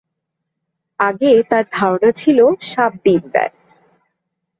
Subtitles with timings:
[0.99, 3.53] আগে তাঁর ধারণা ছিল সাপ ডিম দেয়।